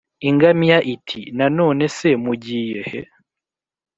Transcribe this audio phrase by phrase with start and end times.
[0.29, 3.01] ingamiya iti' na nonese mugiye he;